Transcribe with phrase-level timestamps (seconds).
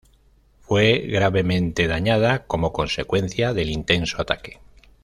[0.61, 4.59] Fue gravemente dañada como consecuencia del intenso ataque.